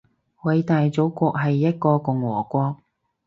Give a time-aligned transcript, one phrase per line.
[0.41, 2.77] 偉大祖國係一個共和國